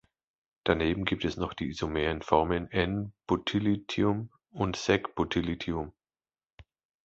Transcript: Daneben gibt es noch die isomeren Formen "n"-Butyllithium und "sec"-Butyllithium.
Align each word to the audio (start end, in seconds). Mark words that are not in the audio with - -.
Daneben 0.63 1.05
gibt 1.05 1.25
es 1.25 1.37
noch 1.37 1.53
die 1.53 1.67
isomeren 1.67 2.23
Formen 2.23 2.71
"n"-Butyllithium 2.71 4.29
und 4.49 4.75
"sec"-Butyllithium. 4.75 5.91